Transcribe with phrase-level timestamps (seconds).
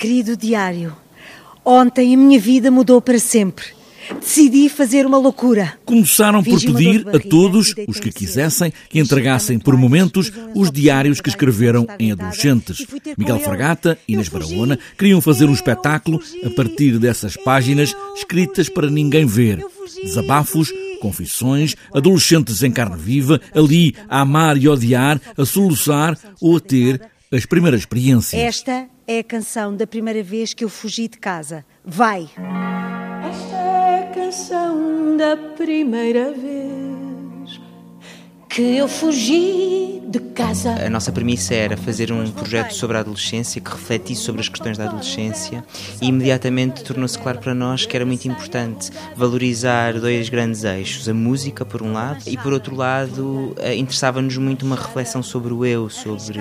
[0.00, 0.96] Querido diário,
[1.62, 3.66] ontem a minha vida mudou para sempre.
[4.18, 5.74] Decidi fazer uma loucura.
[5.84, 11.28] Começaram por pedir a todos os que quisessem que entregassem por momentos os diários que
[11.28, 12.86] escreveram em adolescentes.
[13.18, 18.88] Miguel Fragata e Inês Barahona queriam fazer um espetáculo a partir dessas páginas escritas para
[18.88, 19.62] ninguém ver.
[20.02, 20.72] Desabafos,
[21.02, 27.02] confissões, adolescentes em carne viva, ali a amar e odiar, a soluçar ou a ter
[27.32, 28.40] as primeiras experiências.
[28.40, 31.64] Esta é a canção da primeira vez que eu fugi de casa.
[31.84, 32.28] Vai!
[33.30, 37.60] Esta é a canção da primeira vez
[38.48, 40.74] que eu fugi de casa.
[40.84, 44.76] A nossa premissa era fazer um projeto sobre a adolescência que refletisse sobre as questões
[44.76, 45.62] da adolescência
[46.02, 51.14] e imediatamente tornou-se claro para nós que era muito importante valorizar dois grandes eixos, a
[51.14, 55.64] música por um lado e por outro lado eh, interessava-nos muito uma reflexão sobre o
[55.64, 56.40] eu, sobre,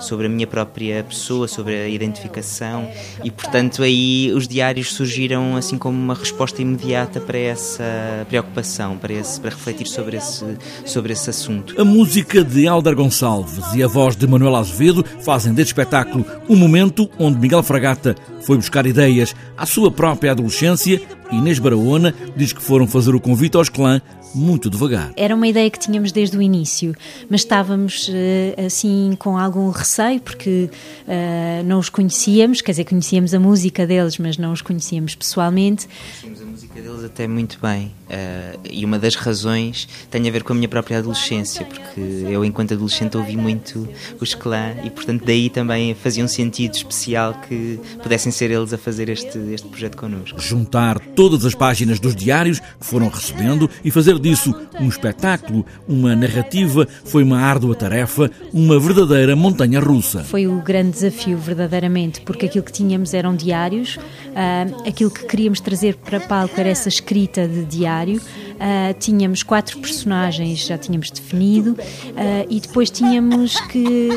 [0.00, 2.88] sobre a minha própria pessoa, sobre a identificação
[3.22, 7.84] e portanto aí os diários surgiram assim como uma resposta imediata para essa
[8.30, 11.78] preocupação, para, esse, para refletir sobre esse, sobre esse assunto.
[11.78, 16.56] A música de Alder Gonçalves e a voz de Manuel Azevedo fazem deste espetáculo um
[16.56, 18.14] momento onde Miguel Fragata
[18.44, 21.00] foi buscar ideias à sua própria adolescência
[21.32, 24.00] e Inês Barahona diz que foram fazer o convite aos clã
[24.34, 25.12] muito devagar.
[25.16, 26.94] Era uma ideia que tínhamos desde o início,
[27.30, 30.68] mas estávamos eh, assim com algum receio porque
[31.06, 35.86] uh, não os conhecíamos, quer dizer, conhecíamos a música deles, mas não os conhecíamos pessoalmente.
[36.20, 40.42] Conhecíamos a música deles até muito bem uh, e uma das razões tem a ver
[40.42, 43.88] com a minha própria adolescência, porque eu enquanto adolescente ouvi muito
[44.20, 48.78] os clã e portanto daí também fazia um sentido especial que pudessem ser eles a
[48.78, 50.40] fazer este, este projeto connosco.
[50.40, 56.14] Juntar todas as páginas dos diários que foram recebendo e fazer disso um espetáculo, uma
[56.14, 60.24] narrativa, foi uma árdua tarefa, uma verdadeira montanha russa.
[60.24, 65.60] Foi o grande desafio, verdadeiramente, porque aquilo que tínhamos eram diários, uh, aquilo que queríamos
[65.60, 68.20] trazer para palco era essa escrita de diário.
[68.54, 74.08] Uh, tínhamos quatro personagens, já tínhamos definido, uh, e depois tínhamos que,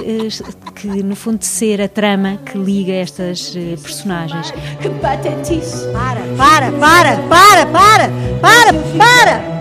[0.76, 3.52] que, no fundo, ser a trama que liga estas
[3.82, 4.52] personagens.
[4.82, 5.88] Que patetice!
[5.92, 8.10] Para, para, para, para, para,
[8.42, 9.57] para, para!